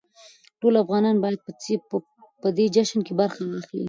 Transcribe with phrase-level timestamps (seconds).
[0.59, 1.39] ټول افغانان بايد
[2.43, 3.79] په دې جشن کې برخه واخلي.